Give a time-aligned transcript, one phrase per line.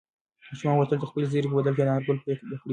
[0.47, 2.69] ماشوم غوښتل چې د خپل زېري په بدل کې د انارګل پګړۍ وګوري.